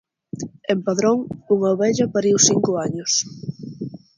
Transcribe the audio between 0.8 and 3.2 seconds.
Padrón, unha ovella pariu cinco años.